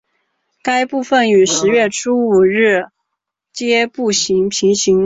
[0.63, 2.85] 该部份与十月初五日
[3.53, 4.49] 街平行。